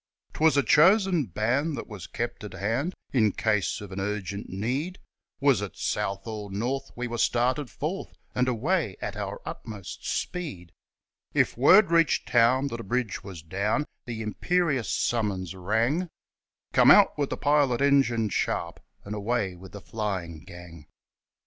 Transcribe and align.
'Twas 0.33 0.57
a 0.57 0.63
chosen 0.63 1.27
band 1.27 1.77
that 1.77 1.85
was 1.85 2.07
kept 2.07 2.43
at 2.43 2.53
hand 2.55 2.95
In 3.13 3.31
case 3.31 3.81
of 3.81 3.91
an 3.91 3.99
urgent 3.99 4.49
need, 4.49 4.97
Was 5.39 5.61
it 5.61 5.77
south 5.77 6.25
or 6.25 6.51
north 6.51 6.89
we 6.95 7.05
were 7.07 7.19
started 7.19 7.69
forth, 7.69 8.17
And 8.33 8.47
away 8.47 8.97
at 8.99 9.15
our 9.15 9.39
utmost 9.45 10.07
speed. 10.09 10.71
If 11.35 11.55
word 11.55 11.91
reached 11.91 12.27
town 12.27 12.69
that 12.69 12.79
a 12.79 12.83
bridge 12.83 13.23
was 13.23 13.43
down, 13.43 13.85
The 14.05 14.23
imperious 14.23 14.89
summons 14.89 15.53
rang 15.53 16.09
'Come 16.73 16.89
out 16.89 17.15
with 17.15 17.29
the 17.29 17.37
pilot 17.37 17.79
engine 17.79 18.29
sharp, 18.29 18.79
And 19.05 19.13
away 19.13 19.55
with 19.55 19.71
the 19.73 19.81
flying 19.81 20.43
gang.' 20.45 20.87